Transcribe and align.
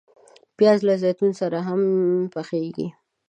پیاز 0.57 0.79
له 0.87 0.93
زیتونو 1.03 1.33
سره 1.41 1.57
هم 1.67 1.81
پخیږي 2.33 2.87